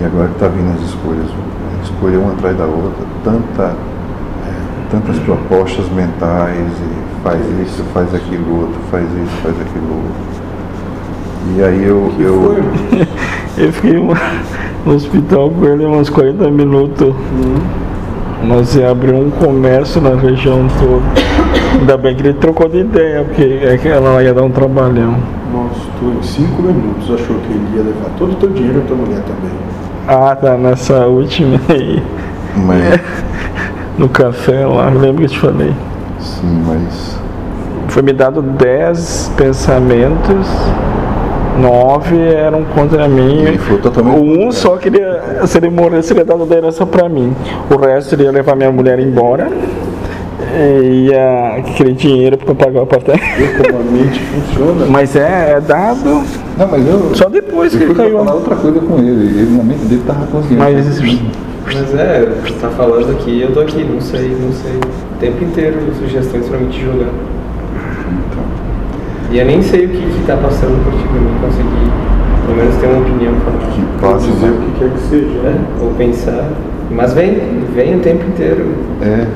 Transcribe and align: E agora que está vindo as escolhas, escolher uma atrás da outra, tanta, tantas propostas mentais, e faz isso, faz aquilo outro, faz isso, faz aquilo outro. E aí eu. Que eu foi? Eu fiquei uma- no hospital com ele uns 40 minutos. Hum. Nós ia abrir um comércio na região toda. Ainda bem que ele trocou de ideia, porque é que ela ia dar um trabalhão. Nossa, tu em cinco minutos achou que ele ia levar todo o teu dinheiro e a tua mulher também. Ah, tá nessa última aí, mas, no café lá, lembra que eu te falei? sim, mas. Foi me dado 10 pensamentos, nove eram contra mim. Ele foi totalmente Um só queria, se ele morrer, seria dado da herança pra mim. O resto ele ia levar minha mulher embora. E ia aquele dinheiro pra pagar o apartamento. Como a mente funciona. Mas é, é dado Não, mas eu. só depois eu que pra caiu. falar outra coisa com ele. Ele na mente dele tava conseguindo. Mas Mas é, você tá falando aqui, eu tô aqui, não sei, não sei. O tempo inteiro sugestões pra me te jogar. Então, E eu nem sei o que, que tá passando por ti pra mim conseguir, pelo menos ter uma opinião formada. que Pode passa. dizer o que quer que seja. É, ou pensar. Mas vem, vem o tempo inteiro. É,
E 0.00 0.04
agora 0.04 0.28
que 0.28 0.34
está 0.34 0.48
vindo 0.48 0.72
as 0.74 0.88
escolhas, 0.88 1.26
escolher 1.84 2.16
uma 2.16 2.32
atrás 2.32 2.56
da 2.56 2.64
outra, 2.64 3.04
tanta, 3.22 3.74
tantas 4.90 5.18
propostas 5.20 5.86
mentais, 5.90 6.56
e 6.56 7.22
faz 7.22 7.40
isso, 7.66 7.82
faz 7.92 8.14
aquilo 8.14 8.60
outro, 8.60 8.80
faz 8.90 9.04
isso, 9.04 9.36
faz 9.42 9.54
aquilo 9.60 9.88
outro. 9.94 10.40
E 11.56 11.62
aí 11.62 11.84
eu. 11.84 12.12
Que 12.16 12.22
eu 12.22 12.42
foi? 12.42 13.06
Eu 13.64 13.72
fiquei 13.72 13.98
uma- 13.98 14.14
no 14.86 14.94
hospital 14.94 15.50
com 15.50 15.64
ele 15.66 15.84
uns 15.84 16.08
40 16.08 16.48
minutos. 16.50 17.08
Hum. 17.08 17.56
Nós 18.46 18.74
ia 18.74 18.90
abrir 18.90 19.12
um 19.12 19.28
comércio 19.28 20.00
na 20.00 20.14
região 20.14 20.66
toda. 20.78 21.02
Ainda 21.78 21.96
bem 21.98 22.14
que 22.14 22.22
ele 22.22 22.34
trocou 22.34 22.68
de 22.68 22.78
ideia, 22.78 23.22
porque 23.24 23.42
é 23.62 23.76
que 23.76 23.88
ela 23.88 24.22
ia 24.22 24.32
dar 24.32 24.44
um 24.44 24.50
trabalhão. 24.50 25.16
Nossa, 25.52 25.80
tu 25.98 26.06
em 26.18 26.22
cinco 26.22 26.62
minutos 26.62 27.10
achou 27.10 27.36
que 27.36 27.52
ele 27.52 27.66
ia 27.76 27.82
levar 27.82 28.08
todo 28.16 28.32
o 28.32 28.34
teu 28.36 28.48
dinheiro 28.50 28.78
e 28.78 28.82
a 28.82 28.86
tua 28.86 28.96
mulher 28.96 29.20
também. 29.24 29.50
Ah, 30.12 30.34
tá 30.34 30.56
nessa 30.56 31.06
última 31.06 31.60
aí, 31.68 32.02
mas, 32.56 33.00
no 33.96 34.08
café 34.08 34.66
lá, 34.66 34.88
lembra 34.88 35.18
que 35.18 35.22
eu 35.22 35.28
te 35.28 35.38
falei? 35.38 35.72
sim, 36.18 36.64
mas. 36.66 37.16
Foi 37.86 38.02
me 38.02 38.12
dado 38.12 38.42
10 38.42 39.34
pensamentos, 39.36 40.48
nove 41.60 42.18
eram 42.18 42.64
contra 42.74 43.06
mim. 43.06 43.44
Ele 43.44 43.58
foi 43.58 43.78
totalmente 43.78 44.18
Um 44.18 44.50
só 44.50 44.76
queria, 44.78 45.46
se 45.46 45.58
ele 45.58 45.70
morrer, 45.70 46.02
seria 46.02 46.24
dado 46.24 46.44
da 46.44 46.56
herança 46.56 46.84
pra 46.84 47.08
mim. 47.08 47.32
O 47.70 47.76
resto 47.76 48.16
ele 48.16 48.24
ia 48.24 48.32
levar 48.32 48.56
minha 48.56 48.72
mulher 48.72 48.98
embora. 48.98 49.46
E 50.52 51.06
ia 51.08 51.58
aquele 51.58 51.92
dinheiro 51.92 52.36
pra 52.36 52.52
pagar 52.52 52.80
o 52.80 52.82
apartamento. 52.82 53.22
Como 53.64 53.78
a 53.78 53.84
mente 53.84 54.20
funciona. 54.20 54.86
Mas 54.86 55.14
é, 55.14 55.52
é 55.56 55.60
dado 55.60 56.24
Não, 56.60 56.68
mas 56.68 56.86
eu. 56.86 57.10
só 57.14 57.28
depois 57.30 57.72
eu 57.72 57.80
que 57.80 57.86
pra 57.94 58.04
caiu. 58.04 58.18
falar 58.18 58.34
outra 58.34 58.54
coisa 58.56 58.80
com 58.80 58.98
ele. 58.98 59.40
Ele 59.40 59.56
na 59.56 59.64
mente 59.64 59.84
dele 59.86 60.02
tava 60.06 60.26
conseguindo. 60.26 60.60
Mas 60.60 60.76
Mas 61.72 61.94
é, 61.94 62.26
você 62.42 62.52
tá 62.60 62.68
falando 62.68 63.10
aqui, 63.12 63.40
eu 63.40 63.52
tô 63.52 63.60
aqui, 63.60 63.82
não 63.82 64.00
sei, 64.00 64.28
não 64.38 64.52
sei. 64.52 64.72
O 64.76 65.18
tempo 65.18 65.42
inteiro 65.42 65.78
sugestões 65.98 66.46
pra 66.48 66.58
me 66.58 66.66
te 66.68 66.82
jogar. 66.82 67.08
Então, 67.08 68.44
E 69.30 69.38
eu 69.38 69.46
nem 69.46 69.62
sei 69.62 69.86
o 69.86 69.88
que, 69.88 69.96
que 69.98 70.26
tá 70.26 70.36
passando 70.36 70.84
por 70.84 70.92
ti 70.92 71.08
pra 71.08 71.20
mim 71.20 71.34
conseguir, 71.40 71.90
pelo 72.44 72.56
menos 72.58 72.74
ter 72.76 72.86
uma 72.88 73.00
opinião 73.00 73.34
formada. 73.40 73.72
que 73.72 73.82
Pode 74.00 74.12
passa. 74.14 74.26
dizer 74.26 74.50
o 74.50 74.56
que 74.56 74.78
quer 74.78 74.90
que 74.90 75.00
seja. 75.08 75.38
É, 75.46 75.82
ou 75.82 75.90
pensar. 75.92 76.50
Mas 76.90 77.14
vem, 77.14 77.38
vem 77.74 77.96
o 77.96 78.00
tempo 78.00 78.24
inteiro. 78.28 78.66
É, 79.00 79.26